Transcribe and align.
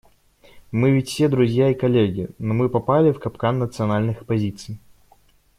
Мы 0.71 0.89
ведь 0.95 1.09
все 1.09 1.27
друзья 1.27 1.69
и 1.69 1.75
коллеги, 1.75 2.29
но 2.39 2.55
мы 2.55 2.69
попали 2.69 3.11
в 3.11 3.19
капкан 3.19 3.59
национальных 3.59 4.25
позиций. 4.25 4.79